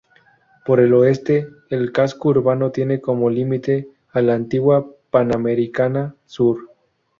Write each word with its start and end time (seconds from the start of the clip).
Por 0.65 0.79
el 0.79 0.95
oeste, 0.95 1.47
el 1.69 1.91
casco 1.91 2.29
urbano 2.29 2.71
tiene 2.71 3.01
como 3.01 3.29
límite 3.29 3.87
a 4.09 4.23
la 4.23 4.33
Antigua 4.33 4.89
Panamericana 5.11 6.15
Sur. 6.25 6.69